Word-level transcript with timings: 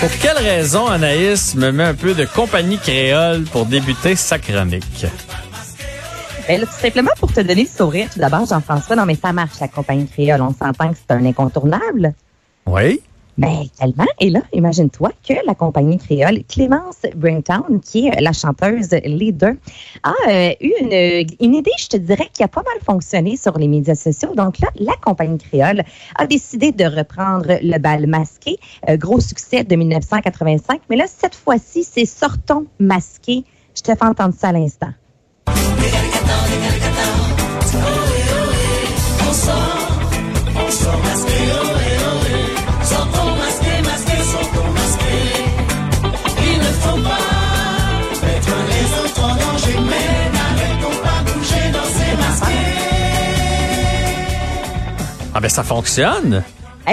Pour 0.00 0.10
quelle 0.20 0.38
raison 0.38 0.86
Anaïs 0.86 1.56
me 1.56 1.72
met 1.72 1.82
un 1.82 1.94
peu 1.94 2.14
de 2.14 2.24
compagnie 2.24 2.78
créole 2.78 3.42
pour 3.44 3.66
débuter 3.66 4.14
sa 4.14 4.38
chronique? 4.38 5.06
Ben 6.46 6.60
là, 6.60 6.66
tout 6.66 6.80
simplement 6.80 7.10
pour 7.18 7.32
te 7.32 7.40
donner 7.40 7.64
le 7.64 7.68
sourire, 7.68 8.08
tout 8.12 8.20
d'abord, 8.20 8.46
Jean-François, 8.46 8.94
non, 8.94 9.04
mais 9.04 9.16
ça 9.16 9.32
marche, 9.32 9.58
la 9.60 9.68
compagnie 9.68 10.06
créole. 10.06 10.40
On 10.40 10.54
s'entend 10.54 10.90
que 10.90 10.96
c'est 10.96 11.14
un 11.14 11.24
incontournable. 11.26 12.14
Oui. 12.64 13.00
Ben, 13.38 13.66
tellement. 13.78 14.04
Et 14.18 14.30
là, 14.30 14.40
imagine-toi 14.52 15.12
que 15.26 15.34
la 15.46 15.54
compagnie 15.54 15.96
créole 15.96 16.42
Clémence 16.48 17.02
Bringtown, 17.14 17.80
qui 17.80 18.08
est 18.08 18.20
la 18.20 18.32
chanteuse 18.32 18.90
leader, 19.04 19.52
a 20.02 20.12
euh, 20.28 20.50
eu 20.60 20.72
une, 20.80 21.26
une, 21.40 21.54
idée, 21.54 21.70
je 21.78 21.86
te 21.86 21.96
dirais, 21.96 22.28
qui 22.32 22.42
a 22.42 22.48
pas 22.48 22.64
mal 22.64 22.82
fonctionné 22.84 23.36
sur 23.36 23.56
les 23.56 23.68
médias 23.68 23.94
sociaux. 23.94 24.34
Donc 24.34 24.58
là, 24.58 24.68
la 24.74 24.94
compagnie 24.96 25.38
créole 25.38 25.84
a 26.16 26.26
décidé 26.26 26.72
de 26.72 26.84
reprendre 26.84 27.58
le 27.62 27.78
bal 27.78 28.08
masqué, 28.08 28.58
euh, 28.88 28.96
gros 28.96 29.20
succès 29.20 29.62
de 29.62 29.76
1985. 29.76 30.80
Mais 30.90 30.96
là, 30.96 31.04
cette 31.06 31.36
fois-ci, 31.36 31.84
c'est 31.84 32.06
Sortons 32.06 32.66
masqué. 32.80 33.44
Je 33.76 33.82
te 33.82 33.94
fais 33.94 34.04
entendre 34.04 34.34
ça 34.36 34.48
à 34.48 34.52
l'instant. 34.52 34.90
Ah 55.38 55.40
ben 55.40 55.48
ça 55.48 55.62
fonctionne. 55.62 56.42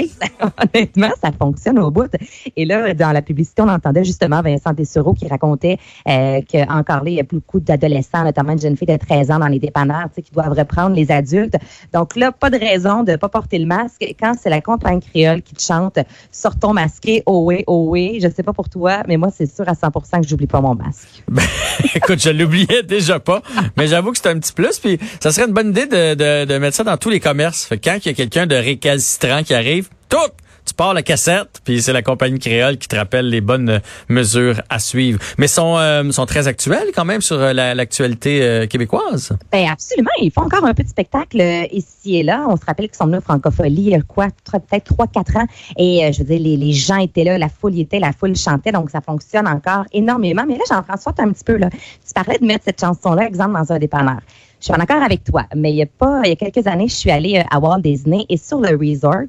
Honnêtement, 0.75 1.11
ça 1.21 1.31
fonctionne 1.31 1.79
au 1.79 1.91
bout. 1.91 2.11
Et 2.55 2.65
là, 2.65 2.93
dans 2.93 3.11
la 3.11 3.21
publicité, 3.21 3.61
on 3.61 3.69
entendait 3.69 4.03
justement 4.03 4.41
Vincent 4.41 4.73
Dessureau 4.73 5.13
qui 5.13 5.27
racontait 5.27 5.77
euh, 6.07 6.41
qu'encore 6.49 7.03
là, 7.03 7.09
il 7.09 7.15
y 7.15 7.19
a 7.19 7.23
beaucoup 7.23 7.59
d'adolescents, 7.59 8.23
notamment 8.23 8.53
une 8.53 8.61
jeune 8.61 8.77
fille 8.77 8.88
de 8.88 8.97
13 8.97 9.31
ans 9.31 9.39
dans 9.39 9.47
les 9.47 9.59
dépanneurs, 9.59 10.09
qui 10.16 10.31
doivent 10.31 10.57
reprendre 10.57 10.95
les 10.95 11.11
adultes. 11.11 11.55
Donc 11.93 12.16
là, 12.16 12.31
pas 12.31 12.49
de 12.49 12.57
raison 12.57 13.03
de 13.03 13.16
pas 13.16 13.29
porter 13.29 13.59
le 13.59 13.66
masque. 13.66 14.05
Quand 14.19 14.33
c'est 14.39 14.49
la 14.49 14.61
campagne 14.61 14.99
créole 15.01 15.41
qui 15.41 15.53
te 15.53 15.61
chante 15.61 15.99
«Sortons 16.31 16.73
masqué, 16.73 17.23
oh 17.25 17.43
oui, 17.45 17.63
oh 17.67 17.85
oui», 17.89 18.19
je 18.23 18.29
sais 18.29 18.43
pas 18.43 18.53
pour 18.53 18.69
toi, 18.69 19.03
mais 19.07 19.17
moi, 19.17 19.29
c'est 19.35 19.53
sûr 19.53 19.67
à 19.67 19.73
100% 19.73 20.21
que 20.21 20.27
j'oublie 20.27 20.47
pas 20.47 20.61
mon 20.61 20.75
masque. 20.75 21.23
Ben, 21.35 21.43
écoute, 21.93 22.21
je 22.21 22.29
l'oubliais 22.29 22.83
déjà 22.83 23.19
pas, 23.19 23.41
mais 23.75 23.88
j'avoue 23.88 24.11
que 24.11 24.17
c'est 24.17 24.29
un 24.29 24.39
petit 24.39 24.53
plus. 24.53 24.79
Puis 24.79 24.97
ça 25.19 25.31
serait 25.31 25.47
une 25.47 25.53
bonne 25.53 25.69
idée 25.69 25.85
de, 25.85 26.13
de, 26.13 26.45
de 26.45 26.57
mettre 26.57 26.77
ça 26.77 26.83
dans 26.83 26.95
tous 26.95 27.09
les 27.09 27.19
commerces. 27.19 27.66
Fait 27.66 27.77
quand 27.77 27.97
il 27.97 28.07
y 28.07 28.11
a 28.11 28.13
quelqu'un 28.13 28.47
de 28.47 28.55
récalcitrant 28.55 29.43
qui 29.43 29.53
arrive, 29.53 29.84
tout 30.09 30.31
tu 30.66 30.73
pars 30.73 30.94
la 30.94 31.03
cassette, 31.03 31.61
puis 31.64 31.81
c'est 31.81 31.94
la 31.94 32.02
compagnie 32.02 32.39
créole 32.39 32.78
qui 32.78 32.88
te 32.88 32.95
rappelle 32.95 33.30
les 33.30 33.42
bonnes 33.42 33.81
mesures 34.09 34.62
à 34.70 34.80
suivre. 34.80 35.20
Mais 35.38 35.47
sont 35.47 35.78
euh, 35.78 36.12
sont 36.12 36.25
très 36.25 36.47
actuels 36.47 36.89
quand 36.95 37.06
même 37.06 37.22
sur 37.22 37.39
euh, 37.39 37.53
l'actualité 37.53 38.42
euh, 38.42 38.66
québécoise? 38.66 39.38
Ben 39.52 39.70
absolument, 39.72 40.09
ils 40.22 40.31
font 40.31 40.42
encore 40.42 40.66
un 40.66 40.73
petit 40.73 40.89
spectacle 40.89 41.42
ici 41.72 42.17
et 42.17 42.23
là. 42.23 42.45
On 42.50 42.58
se 42.58 42.66
rappelle 42.66 42.88
qu'ils 42.88 42.97
sont 42.97 43.06
venus 43.06 43.22
Francophonie 43.23 43.75
il 43.75 43.89
y 43.89 43.95
a 43.95 44.02
quoi, 44.02 44.28
peut-être 44.52 44.86
trois 44.86 45.08
quatre 45.08 45.38
ans. 45.38 45.45
Et 45.78 46.12
je 46.12 46.19
veux 46.19 46.25
dire, 46.25 46.40
les, 46.40 46.58
les, 46.58 46.73
gens 46.73 46.97
étaient 46.97 47.23
là, 47.23 47.38
la 47.38 47.50
foule 47.50 47.75
y 47.75 47.81
était, 47.81 48.00
la 48.00 48.14
foule 48.14 48.36
chantait, 48.36 48.72
donc 48.72 48.90
ça 48.90 49.02
fonctionne 49.02 49.47
encore 49.47 49.86
énormément. 49.94 50.45
Mais 50.47 50.56
là, 50.56 50.64
Jean-François, 50.69 51.14
un 51.19 51.31
petit 51.31 51.44
peu 51.44 51.58
là. 51.58 51.69
Tu 51.69 52.14
parlais 52.14 52.40
de 52.40 52.45
mettre 52.45 52.66
cette 52.66 52.80
chanson-là, 52.80 53.28
exemple, 53.28 53.53
dans 53.53 53.72
un 53.72 53.80
dépanneur. 53.80 54.19
Je 54.59 54.66
suis 54.66 54.73
en 54.73 54.80
accord 54.80 55.02
avec 55.02 55.23
toi, 55.23 55.44
mais 55.56 55.72
il 55.72 55.78
y 55.78 55.81
a 55.81 55.86
pas, 55.86 56.22
il 56.23 56.30
y 56.30 56.31
a 56.31 56.36
quelques 56.36 56.66
années, 56.66 56.88
je 56.88 56.95
suis 56.95 57.11
allée 57.11 57.38
euh, 57.38 57.44
à 57.56 57.59
Walt 57.59 57.81
Disney 57.81 58.25
et 58.30 58.38
sur 58.38 58.59
le 58.59 58.75
resort, 58.75 59.28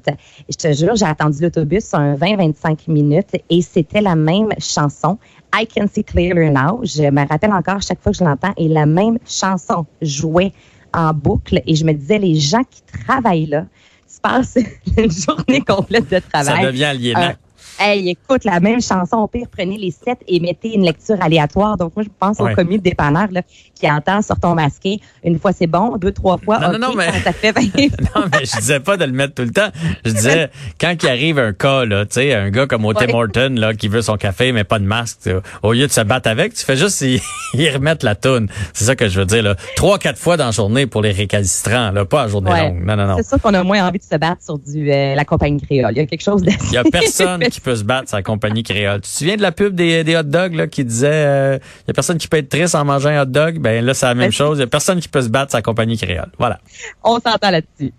je 0.49 0.55
te 0.55 0.73
jure, 0.73 0.95
j'ai 0.95 1.05
attendu 1.05 1.41
l'autobus 1.41 1.93
un 1.93 2.15
20-25 2.15 2.89
minutes 2.89 3.35
et 3.49 3.61
c'était 3.61 4.01
la 4.01 4.15
même 4.15 4.49
chanson. 4.59 5.17
I 5.53 5.65
Can 5.67 5.87
See 5.87 6.03
Clearly 6.03 6.51
Now. 6.51 6.81
Je 6.83 7.09
me 7.09 7.27
rappelle 7.27 7.53
encore 7.53 7.81
chaque 7.81 8.01
fois 8.01 8.11
que 8.11 8.17
je 8.17 8.23
l'entends 8.23 8.53
et 8.57 8.67
la 8.67 8.85
même 8.85 9.17
chanson 9.25 9.85
jouait 10.01 10.53
en 10.93 11.13
boucle 11.13 11.61
et 11.65 11.75
je 11.75 11.85
me 11.85 11.93
disais, 11.93 12.19
les 12.19 12.35
gens 12.35 12.63
qui 12.63 12.81
travaillent 13.05 13.47
là, 13.47 13.65
tu 14.11 14.19
passes 14.21 14.57
une 14.97 15.11
journée 15.11 15.61
complète 15.61 16.09
de 16.09 16.19
travail. 16.19 16.61
Ça 16.61 16.71
devient 16.71 16.85
aliénant. 16.85 17.21
Euh, 17.21 17.33
Hey, 17.79 18.09
écoute, 18.09 18.43
la 18.43 18.59
même 18.59 18.81
chanson, 18.81 19.17
au 19.17 19.27
pire, 19.27 19.45
prenez 19.55 19.77
les 19.77 19.91
sept 19.91 20.17
et 20.27 20.39
mettez 20.39 20.73
une 20.73 20.83
lecture 20.83 21.17
aléatoire. 21.21 21.77
Donc, 21.77 21.95
moi, 21.95 22.03
je 22.03 22.09
pense 22.19 22.39
au 22.39 22.47
commis 22.55 22.79
de 22.79 22.83
dépanneur 22.83 23.27
là, 23.31 23.43
qui 23.75 23.89
entend 23.89 24.23
sur 24.23 24.39
ton 24.39 24.55
masqué. 24.55 24.99
Une 25.23 25.37
fois, 25.37 25.51
c'est 25.53 25.67
bon. 25.67 25.95
Deux, 25.97 26.11
trois 26.11 26.37
fois, 26.37 26.59
non, 26.59 26.79
non, 26.79 26.95
mais... 26.95 27.11
ça 27.21 27.31
fait 27.33 27.53
Non, 28.15 28.25
mais 28.31 28.45
je 28.45 28.57
disais 28.59 28.79
pas 28.79 28.97
de 28.97 29.05
le 29.05 29.11
mettre 29.11 29.35
tout 29.35 29.43
le 29.43 29.51
temps. 29.51 29.69
Je 30.03 30.11
disais, 30.11 30.49
quand 30.79 30.95
il 31.03 31.07
arrive 31.07 31.37
un 31.37 31.53
cas, 31.53 31.85
là, 31.85 32.05
tu 32.05 32.15
sais, 32.15 32.33
un 32.33 32.49
gars 32.49 32.65
comme 32.65 32.85
au 32.85 32.93
Tim 32.93 33.13
Horton, 33.13 33.53
là, 33.55 33.73
qui 33.75 33.87
veut 33.87 34.01
son 34.01 34.17
café, 34.17 34.51
mais 34.51 34.63
pas 34.63 34.79
de 34.79 34.85
masque, 34.85 35.29
au 35.61 35.73
lieu 35.73 35.85
de 35.85 35.91
se 35.91 36.01
battre 36.01 36.29
avec, 36.29 36.55
tu 36.55 36.65
fais 36.65 36.77
juste 36.77 37.01
y, 37.53 37.69
remettre 37.69 38.05
la 38.05 38.15
toune. 38.15 38.47
C'est 38.73 38.85
ça 38.85 38.95
que 38.95 39.07
je 39.07 39.19
veux 39.19 39.25
dire, 39.25 39.43
là. 39.43 39.55
Trois, 39.75 39.99
quatre 39.99 40.19
fois 40.19 40.37
dans 40.37 40.47
la 40.47 40.51
journée 40.51 40.87
pour 40.87 41.01
les 41.03 41.11
récalcitrants, 41.11 41.91
là, 41.91 42.05
pas 42.05 42.23
à 42.23 42.27
journée 42.27 42.49
longue. 42.49 42.83
Non, 42.83 42.95
non, 42.95 43.05
non. 43.05 43.17
C'est 43.17 43.27
sûr 43.27 43.41
qu'on 43.41 43.53
a 43.53 43.63
moins 43.63 43.87
envie 43.87 43.99
de 43.99 44.03
se 44.03 44.17
battre 44.17 44.41
sur 44.43 44.57
du, 44.57 44.91
euh, 44.91 45.13
la 45.13 45.25
compagnie 45.25 45.61
créole. 45.61 45.91
Il 45.91 45.97
y 45.97 46.01
a 46.01 46.05
quelque 46.05 46.23
chose 46.23 46.41
de... 46.41 46.51
Il 46.71 46.73
y 46.73 46.77
a 46.77 46.83
personne 46.83 47.41
qui 47.41 47.61
peut 47.61 47.66
se 47.75 47.83
battre 47.83 48.09
sa 48.09 48.21
compagnie 48.21 48.63
créole. 48.63 49.01
Tu 49.01 49.09
te 49.09 49.17
souviens 49.17 49.35
de 49.35 49.41
la 49.41 49.51
pub 49.51 49.75
des, 49.75 50.03
des 50.03 50.15
hot 50.15 50.23
dogs 50.23 50.55
là, 50.55 50.67
qui 50.67 50.83
disait 50.83 51.07
euh, 51.11 51.59
il 51.83 51.87
y 51.87 51.91
a 51.91 51.93
personne 51.93 52.17
qui 52.17 52.27
peut 52.27 52.37
être 52.37 52.49
triste 52.49 52.75
en 52.75 52.85
mangeant 52.85 53.09
un 53.09 53.21
hot 53.21 53.25
dog? 53.25 53.59
Ben 53.59 53.83
là, 53.83 53.93
c'est 53.93 54.05
la 54.05 54.15
même 54.15 54.31
chose. 54.31 54.57
Il 54.57 54.61
y 54.61 54.63
a 54.63 54.67
personne 54.67 54.99
qui 54.99 55.07
peut 55.07 55.21
se 55.21 55.29
battre 55.29 55.51
sa 55.51 55.61
compagnie 55.61 55.97
créole. 55.97 56.31
Voilà. 56.37 56.59
On 57.03 57.19
s'entend 57.19 57.51
là-dessus. 57.51 57.93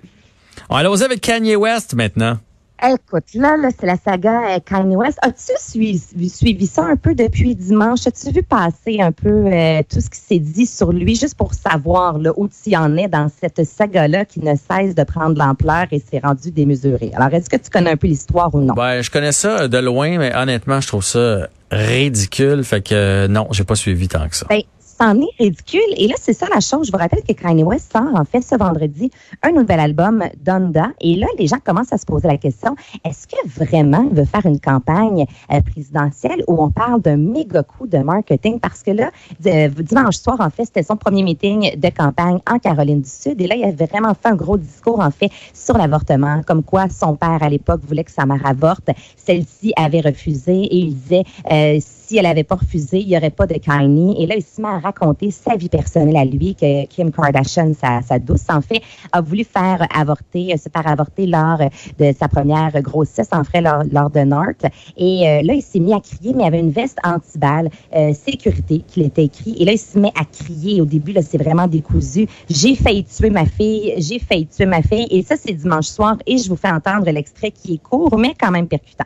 On 0.68 0.74
va 0.74 0.80
aller 0.80 1.02
avec 1.02 1.20
Kanye 1.20 1.56
West 1.56 1.94
maintenant. 1.94 2.38
Écoute, 2.80 3.24
là, 3.34 3.56
là 3.56 3.70
c'est 3.76 3.86
la 3.86 3.96
saga 3.96 4.54
euh, 4.54 4.58
Kanye 4.64 4.94
West. 4.94 5.18
As-tu 5.22 5.52
suivi, 5.58 6.28
suivi, 6.28 6.66
ça 6.66 6.84
un 6.84 6.96
peu 6.96 7.14
depuis 7.14 7.56
dimanche? 7.56 8.06
As-tu 8.06 8.30
vu 8.32 8.42
passer 8.42 9.00
un 9.00 9.10
peu 9.10 9.46
euh, 9.46 9.82
tout 9.88 10.00
ce 10.00 10.08
qui 10.08 10.18
s'est 10.18 10.38
dit 10.38 10.64
sur 10.64 10.92
lui, 10.92 11.16
juste 11.16 11.34
pour 11.34 11.54
savoir 11.54 12.18
là, 12.18 12.32
où 12.36 12.48
tu 12.48 12.76
en 12.76 12.96
es 12.96 13.08
dans 13.08 13.28
cette 13.28 13.64
saga-là 13.64 14.24
qui 14.24 14.40
ne 14.40 14.54
cesse 14.54 14.94
de 14.94 15.02
prendre 15.02 15.36
l'ampleur 15.36 15.86
et 15.90 15.98
s'est 15.98 16.20
rendu 16.22 16.52
démesuré? 16.52 17.10
Alors, 17.14 17.34
est-ce 17.34 17.50
que 17.50 17.56
tu 17.56 17.68
connais 17.68 17.90
un 17.90 17.96
peu 17.96 18.06
l'histoire 18.06 18.54
ou 18.54 18.60
non? 18.60 18.74
Ben, 18.74 19.02
je 19.02 19.10
connais 19.10 19.32
ça 19.32 19.66
de 19.66 19.78
loin, 19.78 20.16
mais 20.18 20.34
honnêtement, 20.36 20.80
je 20.80 20.86
trouve 20.86 21.04
ça 21.04 21.48
ridicule. 21.72 22.62
Fait 22.62 22.80
que 22.80 23.26
non, 23.26 23.48
j'ai 23.50 23.64
pas 23.64 23.74
suivi 23.74 24.06
tant 24.06 24.28
que 24.28 24.36
ça. 24.36 24.46
Ben, 24.48 24.62
c'en 24.98 25.20
est 25.20 25.30
ridicule. 25.38 25.80
Et 25.96 26.08
là, 26.08 26.14
c'est 26.20 26.32
ça 26.32 26.46
la 26.52 26.60
chose. 26.60 26.86
Je 26.86 26.92
vous 26.92 26.98
rappelle 26.98 27.22
que 27.22 27.32
Kanye 27.32 27.62
West 27.62 27.92
sort 27.92 28.14
en 28.14 28.24
fait 28.24 28.40
ce 28.40 28.56
vendredi 28.56 29.10
un 29.42 29.52
nouvel 29.52 29.80
album, 29.80 30.24
Donda. 30.44 30.90
Et 31.00 31.16
là, 31.16 31.26
les 31.38 31.46
gens 31.46 31.58
commencent 31.64 31.92
à 31.92 31.98
se 31.98 32.06
poser 32.06 32.28
la 32.28 32.36
question, 32.36 32.74
est-ce 33.04 33.26
que 33.26 33.36
vraiment 33.48 34.06
il 34.10 34.16
veut 34.16 34.24
faire 34.24 34.46
une 34.46 34.60
campagne 34.60 35.26
euh, 35.52 35.60
présidentielle 35.60 36.42
où 36.46 36.62
on 36.62 36.70
parle 36.70 37.00
d'un 37.02 37.16
méga 37.16 37.62
coup 37.62 37.86
de 37.86 37.98
marketing? 37.98 38.58
Parce 38.60 38.82
que 38.82 38.90
là, 38.90 39.10
dimanche 39.40 40.16
soir, 40.16 40.40
en 40.40 40.50
fait, 40.50 40.64
c'était 40.64 40.82
son 40.82 40.96
premier 40.96 41.22
meeting 41.22 41.78
de 41.78 41.88
campagne 41.90 42.38
en 42.50 42.58
Caroline 42.58 43.02
du 43.02 43.08
Sud. 43.08 43.40
Et 43.40 43.46
là, 43.46 43.54
il 43.54 43.64
avait 43.64 43.86
vraiment 43.86 44.14
fait 44.14 44.28
un 44.28 44.36
gros 44.36 44.56
discours, 44.56 45.00
en 45.00 45.10
fait, 45.10 45.30
sur 45.54 45.76
l'avortement, 45.78 46.42
comme 46.46 46.62
quoi 46.62 46.88
son 46.88 47.16
père, 47.16 47.42
à 47.42 47.48
l'époque, 47.48 47.80
voulait 47.86 48.04
que 48.04 48.12
sa 48.12 48.26
mère 48.26 48.44
avorte. 48.44 48.90
Celle-ci 49.16 49.72
avait 49.76 50.00
refusé 50.00 50.52
et 50.52 50.76
il 50.76 50.94
disait, 50.94 51.24
euh, 51.50 51.78
si 52.08 52.16
elle 52.16 52.26
avait 52.26 52.44
pas 52.44 52.54
refusé, 52.54 53.00
il 53.00 53.08
y 53.08 53.16
aurait 53.16 53.28
pas 53.30 53.46
de 53.46 53.54
Kanye. 53.54 54.16
Et 54.18 54.26
là, 54.26 54.34
il 54.34 54.42
se 54.42 54.62
met 54.62 54.68
à 54.68 54.78
raconter 54.78 55.30
sa 55.30 55.56
vie 55.56 55.68
personnelle 55.68 56.16
à 56.16 56.24
lui, 56.24 56.54
que 56.54 56.86
Kim 56.86 57.10
Kardashian, 57.10 57.74
sa, 57.78 58.00
sa 58.00 58.18
douce, 58.18 58.46
en 58.48 58.62
fait, 58.62 58.80
a 59.12 59.20
voulu 59.20 59.44
faire 59.44 59.86
avorter, 59.94 60.54
euh, 60.54 60.56
se 60.56 60.70
faire 60.70 60.86
avorter 60.86 61.26
lors 61.26 61.58
de 61.98 62.12
sa 62.18 62.28
première 62.28 62.72
grossesse, 62.80 63.28
en 63.32 63.44
fait, 63.44 63.60
lors, 63.60 63.82
lors 63.92 64.08
de 64.08 64.20
North. 64.20 64.64
Et 64.96 65.28
euh, 65.28 65.42
là, 65.42 65.52
il 65.52 65.60
s'est 65.60 65.80
mis 65.80 65.92
à 65.92 66.00
crier, 66.00 66.32
mais 66.34 66.44
il 66.44 66.46
avait 66.46 66.60
une 66.60 66.70
veste 66.70 66.98
anti-balle, 67.04 67.68
euh, 67.94 68.14
sécurité, 68.14 68.82
qu'il 68.86 69.02
était 69.02 69.24
écrit. 69.24 69.56
Et 69.58 69.66
là, 69.66 69.72
il 69.72 69.78
se 69.78 69.98
met 69.98 70.12
à 70.18 70.24
crier. 70.24 70.80
Au 70.80 70.86
début, 70.86 71.12
là, 71.12 71.20
c'est 71.20 71.38
vraiment 71.38 71.66
décousu. 71.66 72.26
J'ai 72.48 72.74
failli 72.74 73.04
tuer 73.04 73.28
ma 73.28 73.44
fille, 73.44 73.92
j'ai 73.98 74.18
failli 74.18 74.46
tuer 74.46 74.66
ma 74.66 74.80
fille. 74.80 75.08
Et 75.10 75.22
ça, 75.22 75.36
c'est 75.36 75.52
dimanche 75.52 75.86
soir. 75.86 76.16
Et 76.26 76.38
je 76.38 76.48
vous 76.48 76.56
fais 76.56 76.70
entendre 76.70 77.10
l'extrait 77.10 77.50
qui 77.50 77.74
est 77.74 77.82
court, 77.82 78.16
mais 78.16 78.32
quand 78.40 78.50
même 78.50 78.66
percutant. 78.66 79.04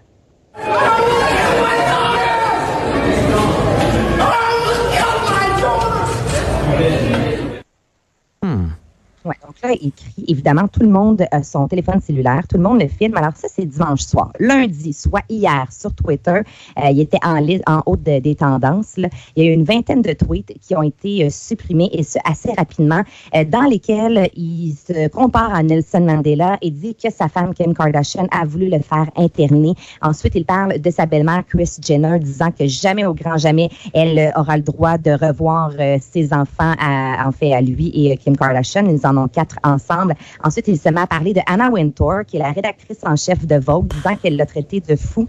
Ouais, 9.25 9.37
donc 9.47 9.55
là, 9.63 9.73
écrit, 9.73 10.25
évidemment, 10.27 10.67
tout 10.67 10.81
le 10.81 10.89
monde 10.89 11.25
a 11.31 11.45
son 11.45 11.69
téléphone 11.69 12.01
cellulaire, 12.01 12.43
tout 12.49 12.57
le 12.57 12.63
monde 12.65 12.81
le 12.81 12.89
filme. 12.89 13.17
Alors 13.17 13.37
ça, 13.37 13.47
c'est 13.49 13.65
dimanche 13.65 14.01
soir. 14.01 14.33
Lundi, 14.41 14.93
soit 14.93 15.23
hier, 15.29 15.67
sur 15.71 15.95
Twitter, 15.95 16.41
euh, 16.77 16.91
il 16.91 16.99
était 16.99 17.21
en, 17.23 17.39
en 17.69 17.83
haut 17.87 17.95
des 17.95 18.35
tendances. 18.35 18.97
Là. 18.97 19.09
Il 19.37 19.45
y 19.45 19.47
a 19.47 19.51
eu 19.51 19.55
une 19.55 19.63
vingtaine 19.63 20.03
de 20.03 20.13
tweets 20.13 20.59
qui 20.61 20.75
ont 20.75 20.83
été 20.83 21.25
euh, 21.25 21.31
supprimés, 21.31 21.89
et 21.93 22.03
ce, 22.03 22.19
assez 22.25 22.53
rapidement, 22.53 23.03
euh, 23.37 23.45
dans 23.45 23.63
lesquels 23.63 24.29
il 24.35 24.75
se 24.75 25.07
compare 25.09 25.55
à 25.55 25.63
Nelson 25.63 26.01
Mandela 26.01 26.59
et 26.61 26.73
dit 26.73 26.97
que 26.97 27.09
sa 27.13 27.29
femme, 27.29 27.55
Kim 27.55 27.75
Kardashian, 27.75 28.27
a 28.33 28.45
voulu 28.45 28.69
le 28.71 28.81
faire 28.81 29.09
interner. 29.17 29.75
Ensuite, 30.01 30.35
il 30.35 30.45
parle 30.45 30.81
de 30.81 30.91
sa 30.91 31.07
belle-mère, 31.07 31.45
Chris 31.49 31.77
Jenner, 31.81 32.19
disant 32.19 32.51
que 32.51 32.67
jamais, 32.67 33.07
au 33.07 33.15
grand 33.15 33.37
jamais, 33.37 33.71
elle 33.95 34.33
aura 34.35 34.57
le 34.57 34.65
droit 34.65 34.99
de 34.99 35.13
revoir 35.13 35.71
ses 36.01 36.33
enfants, 36.33 36.75
à, 36.81 37.29
en 37.29 37.31
fait, 37.31 37.53
à 37.53 37.61
lui 37.61 37.93
et 37.95 38.17
Kim 38.17 38.37
Kardashian. 38.37 38.87
Ont 39.17 39.29
quatre 39.29 39.57
ensemble. 39.65 40.15
Ensuite, 40.43 40.69
il 40.69 40.79
se 40.79 40.89
met 40.89 41.01
à 41.01 41.07
parler 41.07 41.35
de 41.35 41.41
Anna 41.47 41.71
Wintour, 41.71 42.21
qui 42.27 42.37
est 42.37 42.41
la 42.41 42.53
rédactrice 42.53 43.01
en 43.05 43.17
chef 43.17 43.47
de 43.47 43.57
Vogue, 43.57 43.89
disant 43.89 44.17
qu'elle 44.17 44.37
l'a 44.37 44.47
traité 44.47 44.81
de 44.81 44.97
fou. 44.97 45.27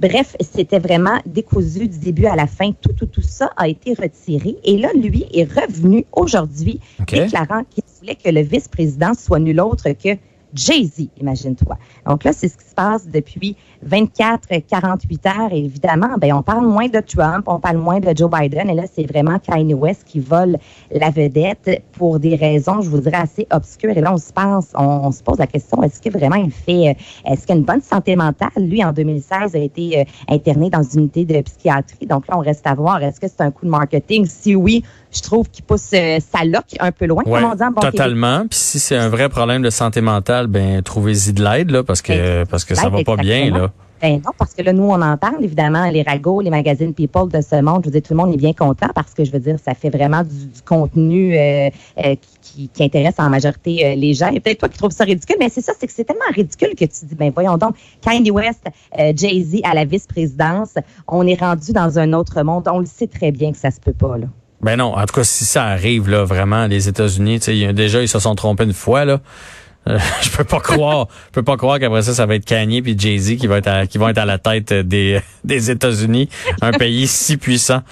Bref, 0.00 0.34
c'était 0.40 0.80
vraiment 0.80 1.20
décousu 1.24 1.86
du 1.86 1.98
début 1.98 2.26
à 2.26 2.34
la 2.34 2.46
fin. 2.46 2.72
Tout, 2.72 2.92
tout, 2.92 3.06
tout 3.06 3.22
ça 3.22 3.50
a 3.56 3.68
été 3.68 3.94
retiré. 3.94 4.56
Et 4.64 4.76
là, 4.76 4.88
lui 4.94 5.26
est 5.32 5.44
revenu 5.44 6.04
aujourd'hui, 6.12 6.80
déclarant 7.06 7.62
qu'il 7.70 7.84
voulait 8.00 8.16
que 8.16 8.28
le 8.28 8.40
vice-président 8.40 9.14
soit 9.14 9.38
nul 9.38 9.60
autre 9.60 9.90
que 9.90 10.16
Jay-Z, 10.54 11.08
imagine-toi. 11.20 11.76
Donc 12.06 12.24
là, 12.24 12.32
c'est 12.32 12.48
ce 12.48 12.56
qui 12.56 12.64
se 12.64 12.74
passe 12.74 13.08
depuis 13.08 13.56
24, 13.82 14.48
48 14.66 15.26
heures. 15.26 15.52
Et 15.52 15.64
évidemment, 15.64 16.16
ben, 16.18 16.32
on 16.32 16.42
parle 16.42 16.66
moins 16.66 16.88
de 16.88 17.00
Trump, 17.00 17.44
on 17.46 17.58
parle 17.58 17.78
moins 17.78 18.00
de 18.00 18.16
Joe 18.16 18.30
Biden. 18.30 18.70
Et 18.70 18.74
là, 18.74 18.84
c'est 18.92 19.04
vraiment 19.04 19.38
Kanye 19.38 19.74
West 19.74 20.04
qui 20.04 20.20
vole 20.20 20.56
la 20.90 21.10
vedette 21.10 21.82
pour 21.92 22.18
des 22.18 22.36
raisons, 22.36 22.80
je 22.80 22.88
vous 22.88 23.00
dirais, 23.00 23.16
assez 23.16 23.46
obscures. 23.50 23.96
Et 23.96 24.00
là, 24.00 24.12
on 24.12 24.18
se 24.18 24.32
pense, 24.32 24.72
on, 24.74 25.10
se 25.10 25.22
pose 25.22 25.38
la 25.38 25.46
question, 25.46 25.82
est-ce 25.82 26.00
que 26.00 26.10
vraiment 26.10 26.36
il 26.36 26.50
fait, 26.50 26.90
euh, 26.90 27.32
est-ce 27.32 27.46
qu'il 27.46 27.54
a 27.54 27.58
une 27.58 27.64
bonne 27.64 27.82
santé 27.82 28.16
mentale? 28.16 28.50
Lui, 28.56 28.84
en 28.84 28.92
2016, 28.92 29.54
a 29.54 29.58
été 29.58 30.00
euh, 30.00 30.04
interné 30.28 30.70
dans 30.70 30.82
une 30.82 31.00
unité 31.00 31.24
de 31.24 31.40
psychiatrie. 31.42 32.06
Donc 32.06 32.28
là, 32.28 32.38
on 32.38 32.40
reste 32.40 32.66
à 32.66 32.74
voir, 32.74 33.02
est-ce 33.02 33.20
que 33.20 33.28
c'est 33.28 33.42
un 33.42 33.50
coup 33.50 33.66
de 33.66 33.70
marketing? 33.70 34.26
Si 34.26 34.54
oui, 34.54 34.82
je 35.14 35.22
trouve 35.22 35.48
qu'il 35.48 35.64
pousse 35.64 35.90
euh, 35.94 36.18
sa 36.20 36.44
loque 36.44 36.76
un 36.80 36.92
peu 36.92 37.06
loin, 37.06 37.22
comme 37.24 37.44
on 37.44 37.54
dit 37.54 37.62
en 37.62 37.70
bon 37.70 37.80
Totalement. 37.80 38.46
Puis 38.48 38.58
si 38.58 38.78
c'est 38.78 38.96
un 38.96 39.08
vrai 39.08 39.28
problème 39.28 39.62
de 39.62 39.70
santé 39.70 40.00
mentale, 40.00 40.46
ben 40.46 40.82
trouvez-y 40.82 41.32
de 41.32 41.42
l'aide, 41.42 41.70
là, 41.70 41.82
parce 41.82 42.02
que, 42.02 42.12
ben, 42.12 42.46
parce 42.46 42.64
que 42.64 42.74
ça 42.74 42.88
va 42.88 43.02
pas 43.02 43.16
bien, 43.16 43.50
là. 43.50 43.70
Ben 44.04 44.20
non, 44.22 44.32
parce 44.36 44.52
que 44.52 44.60
là, 44.60 44.74
nous, 44.74 44.82
on 44.82 45.00
en 45.00 45.16
parle, 45.16 45.42
évidemment, 45.42 45.88
les 45.88 46.02
ragots, 46.02 46.42
les 46.42 46.50
magazines 46.50 46.92
People 46.92 47.30
de 47.30 47.40
ce 47.40 47.62
monde. 47.62 47.80
Je 47.84 47.86
veux 47.86 47.92
dire, 47.92 48.02
tout 48.02 48.12
le 48.12 48.18
monde 48.18 48.34
est 48.34 48.36
bien 48.36 48.52
content 48.52 48.88
parce 48.94 49.14
que, 49.14 49.24
je 49.24 49.32
veux 49.32 49.38
dire, 49.38 49.56
ça 49.58 49.74
fait 49.74 49.88
vraiment 49.88 50.22
du, 50.22 50.60
contenu 50.62 51.34
euh, 51.34 51.70
euh, 52.04 52.14
qui, 52.42 52.68
qui, 52.68 52.84
intéresse 52.84 53.14
en 53.16 53.30
majorité 53.30 53.86
euh, 53.86 53.94
les 53.94 54.12
gens. 54.12 54.28
Et 54.28 54.40
peut-être 54.40 54.58
toi 54.58 54.68
qui 54.68 54.76
trouves 54.76 54.90
ça 54.90 55.04
ridicule, 55.04 55.36
mais 55.40 55.48
c'est 55.48 55.62
ça, 55.62 55.72
c'est 55.78 55.86
que 55.86 55.92
c'est 55.94 56.04
tellement 56.04 56.20
ridicule 56.34 56.74
que 56.78 56.84
tu 56.84 57.06
dis, 57.06 57.14
ben 57.14 57.30
voyons 57.32 57.56
donc, 57.56 57.76
Kanye 58.02 58.30
West, 58.30 58.66
Jay-Z 58.94 59.60
à 59.64 59.72
la 59.72 59.86
vice-présidence, 59.86 60.74
on 61.08 61.26
est 61.26 61.40
rendu 61.40 61.72
dans 61.72 61.98
un 61.98 62.12
autre 62.12 62.42
monde. 62.42 62.68
On 62.70 62.80
le 62.80 62.86
sait 62.86 63.06
très 63.06 63.30
bien 63.30 63.52
que 63.52 63.58
ça 63.58 63.70
se 63.70 63.80
peut 63.80 63.94
pas, 63.94 64.18
là. 64.18 64.26
Ben 64.64 64.76
non, 64.76 64.96
en 64.96 65.04
tout 65.04 65.14
cas, 65.14 65.24
si 65.24 65.44
ça 65.44 65.64
arrive, 65.64 66.08
là, 66.08 66.24
vraiment, 66.24 66.66
les 66.66 66.88
États-Unis, 66.88 67.38
tu 67.38 67.66
sais, 67.66 67.72
déjà, 67.74 68.00
ils 68.00 68.08
se 68.08 68.18
sont 68.18 68.34
trompés 68.34 68.64
une 68.64 68.72
fois, 68.72 69.04
là. 69.04 69.20
Euh, 69.86 69.98
je 70.22 70.30
peux 70.30 70.44
pas 70.44 70.60
croire, 70.60 71.08
je 71.26 71.32
peux 71.32 71.42
pas 71.42 71.58
croire 71.58 71.78
qu'après 71.78 72.00
ça, 72.00 72.14
ça 72.14 72.24
va 72.24 72.36
être 72.36 72.46
Kanye 72.46 72.80
puis 72.80 72.98
Jay-Z 72.98 73.36
qui 73.36 73.46
va 73.46 73.58
être 73.58 73.84
qui 73.84 73.98
vont 73.98 74.08
être 74.08 74.16
à 74.16 74.24
la 74.24 74.38
tête 74.38 74.72
des 74.72 75.20
des 75.44 75.70
États-Unis, 75.70 76.30
un 76.62 76.72
pays 76.72 77.06
si 77.06 77.36
puissant. 77.36 77.82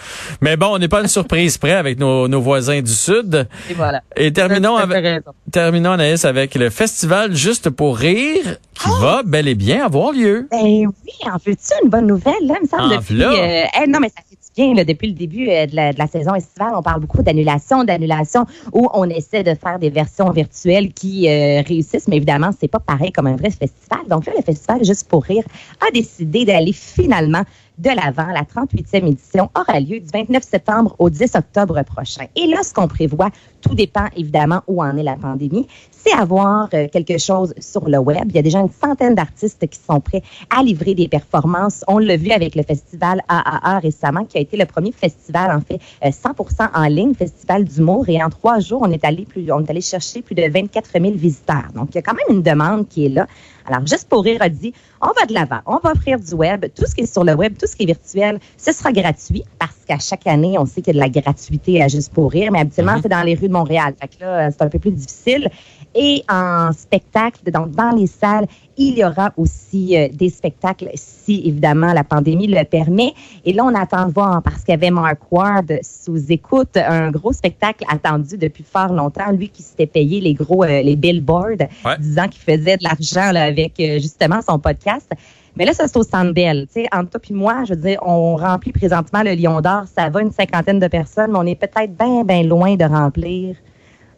Mais 0.41 0.57
bon, 0.57 0.69
on 0.69 0.79
n'est 0.79 0.89
pas 0.89 1.03
une 1.03 1.09
surprise 1.09 1.59
près 1.59 1.73
avec 1.75 1.99
nos, 1.99 2.29
nos 2.29 2.41
voisins 2.41 2.81
du 2.81 2.93
sud. 2.93 3.47
Et 3.69 3.75
voilà. 3.75 4.01
Et 4.17 4.33
terminons 4.33 4.77
avec 4.77 5.23
terminons 5.53 5.93
Anaïs 5.93 6.25
avec 6.25 6.55
le 6.55 6.71
festival 6.71 7.37
Juste 7.37 7.69
pour 7.69 7.99
rire 7.99 8.57
qui 8.73 8.89
ah! 8.89 8.99
va 9.03 9.23
bel 9.23 9.47
et 9.47 9.55
bien 9.55 9.85
avoir 9.85 10.13
lieu. 10.13 10.49
Ben 10.51 10.63
oui, 10.63 10.87
en 11.27 11.37
veux-tu 11.45 11.75
une 11.85 11.91
bonne 11.91 12.07
nouvelle 12.07 12.33
là, 12.47 12.55
me 12.63 12.67
semble 12.67 12.97
depuis 12.97 13.23
euh, 13.23 13.65
non 13.87 14.01
mais 14.01 14.09
ça 14.09 14.23
depuis 14.57 15.09
le 15.09 15.15
début 15.15 15.49
euh, 15.49 15.67
de 15.67 15.77
la, 15.77 16.07
saison 16.07 16.35
estivale, 16.35 16.73
on 16.77 16.83
parle 16.83 17.01
beaucoup 17.01 17.23
d'annulation, 17.23 17.85
d'annulation, 17.85 18.45
où 18.73 18.89
on 18.93 19.09
essaie 19.09 19.43
de 19.43 19.55
faire 19.55 19.79
des 19.79 19.91
versions 19.91 20.31
virtuelles 20.31 20.93
qui 20.93 21.29
euh, 21.29 21.63
réussissent, 21.63 22.09
mais 22.09 22.17
évidemment, 22.17 22.51
c'est 22.59 22.69
pas 22.69 22.81
pareil 22.81 23.13
comme 23.13 23.27
un 23.27 23.37
vrai 23.37 23.51
festival. 23.51 24.01
Donc 24.09 24.27
là, 24.27 24.33
le 24.37 24.43
festival 24.43 24.85
Juste 24.85 25.09
pour 25.09 25.25
rire 25.25 25.45
a 25.87 25.91
décidé 25.93 26.45
d'aller 26.45 26.73
finalement 26.73 27.43
de 27.79 27.91
l'avant. 27.91 28.27
La 28.33 28.43
38e 28.43 29.07
édition 29.07 29.51
aura 29.57 29.81
lieu 29.81 30.01
du 30.01 30.07
29 30.13 30.43
septembre 30.43 30.95
au 30.99 31.11
10 31.11 31.35
octobre 31.35 31.83
prochain. 31.85 32.27
Et 32.37 32.47
là, 32.47 32.63
ce 32.63 32.73
qu'on 32.73 32.89
prévoit, 32.89 33.31
tout 33.61 33.75
dépend 33.75 34.07
évidemment 34.17 34.63
où 34.67 34.83
en 34.83 34.97
est 34.97 35.03
la 35.03 35.17
pandémie, 35.17 35.67
c'est 35.91 36.13
avoir 36.13 36.69
euh, 36.75 36.89
quelque 36.89 37.19
chose 37.19 37.55
sur 37.59 37.89
le 37.89 37.99
web. 37.99 38.25
Il 38.29 38.35
y 38.35 38.39
a 38.39 38.43
déjà 38.43 38.59
une 38.59 38.71
centaine 38.71 39.15
d'artistes 39.15 39.67
qui 39.69 39.79
sont 39.79 40.01
prêts 40.01 40.23
à 40.51 40.63
livrer 40.63 40.95
des 40.95 41.09
performances. 41.09 41.85
On 41.87 41.99
l'a 41.99 42.17
vu 42.17 42.31
avec 42.33 42.55
le 42.55 42.63
festival 42.63 43.23
AAA 43.29 43.79
récemment, 43.79 44.25
qui 44.25 44.39
a 44.39 44.41
été 44.41 44.57
le 44.57 44.67
premier 44.67 44.93
festival, 44.93 45.57
en 45.57 45.61
fait, 45.61 45.81
100% 46.05 46.63
euh, 46.63 46.67
en 46.75 46.85
ligne, 46.85 47.15
festival 47.15 47.65
d'humour. 47.65 48.09
Et 48.09 48.23
en 48.23 48.31
trois 48.31 48.59
jours, 48.59 48.83
on 48.83 48.91
est 48.91 49.05
allé 49.05 49.25
plus, 49.25 49.51
on 49.53 49.61
est 49.61 49.71
allé 49.71 49.81
chercher 49.81 50.23
plus 50.23 50.35
de 50.35 50.43
24 50.43 50.91
000 50.93 51.13
visiteurs. 51.15 51.69
Donc, 51.75 51.91
il 51.91 51.97
y 51.97 51.99
a 51.99 52.03
quand 52.03 52.15
même 52.15 52.37
une 52.37 52.43
demande 52.43 52.89
qui 52.89 53.07
est 53.07 53.11
là. 53.11 53.27
Alors, 53.73 53.87
juste 53.87 54.07
pour 54.07 54.23
rire, 54.23 54.43
a 54.43 54.51
dit, 54.51 54.75
on 55.01 55.07
va 55.19 55.25
de 55.27 55.33
l'avant, 55.33 55.61
on 55.65 55.79
va 55.79 55.93
offrir 55.93 56.21
du 56.21 56.35
web, 56.35 56.67
tout 56.77 56.85
ce 56.87 56.95
qui 56.95 57.03
est 57.03 57.13
sur 57.13 57.25
le 57.25 57.33
web, 57.33 57.57
tout 57.59 57.67
ce 57.67 57.75
qui 57.75 57.85
est 57.85 57.87
virtuel, 57.87 58.39
ce 58.59 58.71
sera 58.71 58.93
gratuit 58.93 59.45
parce 59.59 59.73
qu'à 59.93 59.99
chaque 59.99 60.27
année, 60.27 60.57
on 60.59 60.65
sait 60.65 60.81
qu'il 60.81 60.97
y 60.97 60.99
a 60.99 61.07
de 61.07 61.13
la 61.13 61.21
gratuité 61.21 61.83
à 61.83 61.89
juste 61.89 62.13
pour 62.13 62.31
rire, 62.31 62.51
mais 62.51 62.61
habituellement, 62.61 62.97
mhm. 62.97 63.01
c'est 63.03 63.09
dans 63.09 63.23
les 63.23 63.35
rues 63.35 63.49
de 63.49 63.53
Montréal. 63.53 63.95
Fait 64.01 64.09
que 64.09 64.25
là, 64.25 64.51
c'est 64.51 64.63
un 64.63 64.69
peu 64.69 64.79
plus 64.79 64.91
difficile. 64.91 65.51
Et 65.95 66.25
en 66.31 66.73
spectacle, 66.73 67.51
donc 67.51 67.73
dans 67.73 67.91
les 67.91 68.07
salles, 68.07 68.47
il 68.79 68.97
y 68.97 69.05
aura 69.05 69.33
aussi 69.37 69.99
euh, 69.99 70.09
des 70.11 70.31
spectacles 70.31 70.89
si, 70.95 71.43
évidemment, 71.45 71.93
la 71.93 72.05
pandémie 72.05 72.47
le 72.47 72.65
permet. 72.65 73.13
Et 73.45 73.53
là, 73.53 73.65
on 73.65 73.75
attend 73.75 74.07
de 74.07 74.13
voir, 74.13 74.43
parce 74.43 74.61
qu'il 74.63 74.71
y 74.71 74.73
avait 74.73 74.91
Mark 74.91 75.21
Ward 75.31 75.71
sous 75.83 76.33
écoute, 76.33 76.79
un 76.79 77.11
gros 77.11 77.35
spectacle 77.35 77.85
attendu 77.91 78.39
depuis 78.39 78.65
fort 78.65 78.95
longtemps. 78.95 79.31
Lui 79.33 79.51
qui 79.51 79.63
s'était 79.63 79.87
payé 79.87 80.21
les 80.21 80.33
gros, 80.33 80.65
euh, 80.65 80.81
les 80.83 80.97
billboards, 80.97 81.69
disant 81.99 82.29
qu'il 82.29 82.41
faisait 82.41 82.79
de 82.79 82.85
l'argent 82.85 83.37
avec 83.37 83.79
euh, 83.79 83.99
justement 83.99 84.41
son 84.41 84.59
podcast. 84.59 85.13
Mais 85.57 85.65
là, 85.65 85.73
ça, 85.73 85.87
c'est 85.87 85.97
au 85.99 86.03
Sandbell. 86.03 86.67
Tu 86.67 86.83
sais, 86.83 86.89
entre 86.93 87.11
toi 87.11 87.21
et 87.29 87.35
moi, 87.35 87.65
je 87.69 87.75
veux 87.75 87.81
dire, 87.81 87.99
on 88.03 88.37
remplit 88.37 88.73
présentement 88.73 89.23
le 89.23 89.35
Lion 89.35 89.61
d'Or. 89.61 89.85
Ça 89.95 90.09
va 90.09 90.23
une 90.23 90.33
cinquantaine 90.33 90.79
de 90.79 90.89
personnes, 90.89 91.33
mais 91.33 91.39
on 91.39 91.47
est 91.47 91.55
peut-être 91.55 91.97
bien, 91.97 92.25
bien 92.25 92.43
loin 92.43 92.77
de 92.77 92.85
remplir 92.85 93.57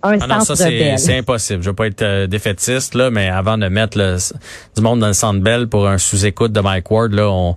un 0.04 0.19
ah 0.20 0.26
non, 0.26 0.40
ça, 0.40 0.54
c'est 0.54 1.19
impossible. 1.19 1.62
Je 1.62 1.70
veux 1.70 1.75
pas 1.75 1.86
être 1.86 2.02
euh, 2.02 2.26
défaitiste, 2.26 2.94
là, 2.94 3.10
mais 3.10 3.28
avant 3.28 3.56
de 3.56 3.69
mettre 3.69 3.96
le, 3.96 4.19
du 4.76 4.82
monde 4.82 5.00
dans 5.00 5.06
le 5.06 5.14
Centre 5.14 5.40
Bell 5.40 5.66
pour 5.66 5.88
un 5.88 5.98
sous-écoute 5.98 6.52
de 6.52 6.60
Mike 6.60 6.90
Ward, 6.90 7.12
là, 7.12 7.31
on, 7.31 7.56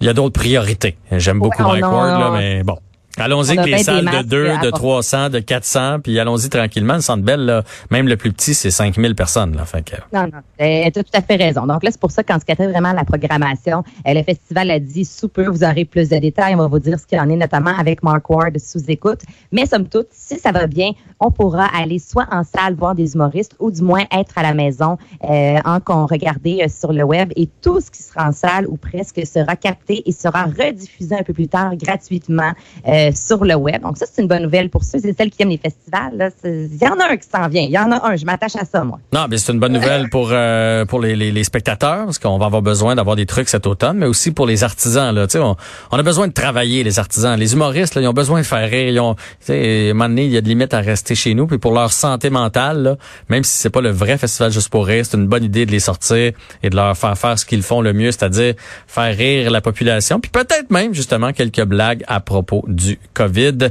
il 0.00 0.06
y 0.06 0.10
a 0.10 0.12
d'autres 0.12 0.38
priorités. 0.38 0.96
J'aime 1.10 1.38
beaucoup 1.38 1.62
Mike 1.62 1.82
Ward, 1.82 2.20
là, 2.20 2.30
mais 2.38 2.62
bon. 2.62 2.76
Allons-y 3.20 3.58
avec 3.58 3.70
les 3.70 3.82
salles 3.82 4.04
de 4.04 4.22
2, 4.22 4.58
de 4.62 4.70
300, 4.70 5.30
de 5.30 5.38
400, 5.38 6.00
puis 6.00 6.18
allons-y 6.18 6.48
tranquillement. 6.48 6.94
Le 6.94 7.00
Centre 7.00 7.22
Bell, 7.22 7.40
là, 7.40 7.62
même 7.90 8.08
le 8.08 8.16
plus 8.16 8.32
petit, 8.32 8.54
c'est 8.54 8.70
5000 8.70 9.14
personnes. 9.14 9.56
Là, 9.56 9.64
fait 9.64 9.82
que... 9.82 9.96
Non, 10.12 10.22
non, 10.22 10.40
tu 10.58 10.64
as 10.64 10.90
tout 10.90 11.02
à 11.12 11.22
fait 11.22 11.36
raison. 11.36 11.66
Donc 11.66 11.82
là, 11.82 11.90
c'est 11.90 12.00
pour 12.00 12.10
ça 12.10 12.22
qu'en 12.22 12.38
ce 12.38 12.44
qui 12.44 12.52
a 12.52 12.54
vraiment 12.54 12.92
la 12.92 13.04
programmation, 13.04 13.84
euh, 14.06 14.14
le 14.14 14.22
festival 14.22 14.70
a 14.70 14.78
dit 14.78 15.04
sous 15.04 15.28
peu, 15.28 15.46
vous 15.46 15.64
aurez 15.64 15.84
plus 15.84 16.08
de 16.08 16.18
détails. 16.18 16.54
On 16.54 16.58
va 16.58 16.66
vous 16.66 16.78
dire 16.78 16.98
ce 16.98 17.06
qu'il 17.06 17.20
en 17.20 17.28
est, 17.28 17.36
notamment 17.36 17.76
avec 17.78 18.02
Mark 18.02 18.28
Ward 18.30 18.58
sous 18.58 18.82
écoute. 18.88 19.20
Mais 19.52 19.66
somme 19.66 19.88
toute, 19.88 20.08
si 20.10 20.38
ça 20.38 20.52
va 20.52 20.66
bien, 20.66 20.92
on 21.20 21.30
pourra 21.30 21.66
aller 21.66 21.98
soit 21.98 22.26
en 22.30 22.42
salle 22.44 22.74
voir 22.74 22.94
des 22.94 23.14
humoristes 23.14 23.54
ou 23.58 23.70
du 23.70 23.82
moins 23.82 24.04
être 24.10 24.36
à 24.36 24.42
la 24.42 24.54
maison 24.54 24.96
euh, 25.24 25.58
en 25.64 25.80
qu'on 25.80 26.06
regarder 26.06 26.62
euh, 26.62 26.68
sur 26.68 26.92
le 26.92 27.02
web. 27.04 27.32
Et 27.36 27.48
tout 27.60 27.80
ce 27.80 27.90
qui 27.90 28.02
sera 28.02 28.28
en 28.28 28.32
salle 28.32 28.66
ou 28.66 28.76
presque 28.76 29.24
sera 29.26 29.56
capté 29.56 30.02
et 30.06 30.12
sera 30.12 30.44
rediffusé 30.44 31.14
un 31.14 31.22
peu 31.22 31.32
plus 31.32 31.48
tard 31.48 31.76
gratuitement. 31.76 32.52
Euh, 32.86 33.10
sur 33.14 33.44
le 33.44 33.54
web. 33.54 33.82
Donc 33.82 33.96
ça, 33.96 34.06
c'est 34.10 34.22
une 34.22 34.28
bonne 34.28 34.42
nouvelle 34.42 34.70
pour 34.70 34.84
ceux 34.84 35.04
et 35.04 35.14
celles 35.16 35.30
qui 35.30 35.42
aiment 35.42 35.50
les 35.50 35.58
festivals. 35.58 36.32
Il 36.44 36.78
y 36.80 36.88
en 36.88 36.98
a 36.98 37.12
un 37.12 37.16
qui 37.16 37.28
s'en 37.28 37.46
vient. 37.48 37.62
Il 37.62 37.70
y 37.70 37.78
en 37.78 37.92
a 37.92 38.06
un. 38.06 38.16
Je 38.16 38.24
m'attache 38.24 38.56
à 38.56 38.64
ça, 38.64 38.82
moi. 38.84 38.98
Non, 39.12 39.26
mais 39.28 39.38
c'est 39.38 39.52
une 39.52 39.60
bonne 39.60 39.72
nouvelle 39.72 40.08
pour 40.08 40.30
euh, 40.32 40.84
pour 40.84 41.00
les, 41.00 41.44
spectateurs, 41.44 42.06
parce 42.06 42.18
qu'on 42.18 42.38
va 42.38 42.46
avoir 42.46 42.62
besoin 42.62 42.94
d'avoir 42.94 43.16
des 43.16 43.26
trucs 43.26 43.48
cet 43.48 43.66
automne, 43.66 43.98
mais 43.98 44.06
aussi 44.06 44.30
pour 44.30 44.46
les 44.46 44.64
artisans. 44.64 45.14
Là, 45.14 45.26
on, 45.36 45.56
on 45.90 45.98
a 45.98 46.02
besoin 46.02 46.28
de 46.28 46.32
travailler, 46.32 46.82
les 46.82 46.98
artisans. 46.98 47.38
Les 47.38 47.52
humoristes, 47.52 47.94
là, 47.94 48.02
ils 48.02 48.08
ont 48.08 48.12
besoin 48.12 48.40
de 48.40 48.46
faire 48.46 48.68
rire. 48.68 48.88
Ils 48.88 49.00
ont, 49.00 49.16
il 49.48 50.26
y 50.26 50.36
a 50.36 50.40
de 50.40 50.48
limites 50.48 50.74
à 50.74 50.80
rester 50.80 51.09
chez 51.14 51.34
nous. 51.34 51.46
Puis 51.46 51.58
pour 51.58 51.72
leur 51.72 51.92
santé 51.92 52.30
mentale, 52.30 52.82
là, 52.82 52.96
même 53.28 53.44
si 53.44 53.56
c'est 53.56 53.70
pas 53.70 53.80
le 53.80 53.90
vrai 53.90 54.18
festival 54.18 54.52
juste 54.52 54.68
pour 54.68 54.86
rire, 54.86 55.04
c'est 55.06 55.16
une 55.16 55.26
bonne 55.26 55.44
idée 55.44 55.66
de 55.66 55.70
les 55.70 55.80
sortir 55.80 56.32
et 56.62 56.70
de 56.70 56.76
leur 56.76 56.96
faire 56.96 57.16
faire 57.16 57.38
ce 57.38 57.44
qu'ils 57.44 57.62
font 57.62 57.80
le 57.80 57.92
mieux, 57.92 58.10
c'est-à-dire 58.12 58.54
faire 58.86 59.16
rire 59.16 59.50
la 59.50 59.60
population. 59.60 60.20
Puis 60.20 60.30
peut-être 60.30 60.70
même, 60.70 60.94
justement, 60.94 61.32
quelques 61.32 61.64
blagues 61.64 62.04
à 62.06 62.20
propos 62.20 62.64
du 62.66 62.98
COVID. 63.14 63.70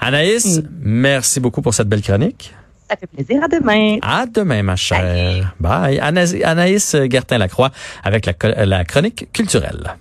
Anaïs, 0.00 0.62
merci 0.80 1.40
beaucoup 1.40 1.62
pour 1.62 1.74
cette 1.74 1.88
belle 1.88 2.02
chronique. 2.02 2.54
Ça 2.90 2.96
fait 2.96 3.06
plaisir. 3.06 3.42
À 3.44 3.48
demain. 3.48 3.98
À 4.00 4.24
demain, 4.26 4.62
ma 4.62 4.76
chère. 4.76 5.54
Bye. 5.60 5.98
Anaïs, 6.00 6.34
Anaïs 6.42 6.96
Gertin-Lacroix 7.10 7.70
avec 8.02 8.24
la, 8.24 8.64
la 8.64 8.84
chronique 8.84 9.28
culturelle. 9.32 9.94